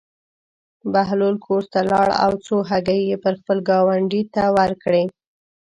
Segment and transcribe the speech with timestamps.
[0.93, 5.03] بهلول کور ته لاړ او څو هګۍ یې خپل ګاونډي ته ورکړې.